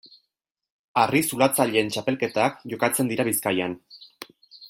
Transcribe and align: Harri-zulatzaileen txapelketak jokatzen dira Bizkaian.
Harri-zulatzaileen 1.01 1.91
txapelketak 1.95 2.59
jokatzen 2.73 3.13
dira 3.13 3.27
Bizkaian. 3.31 3.77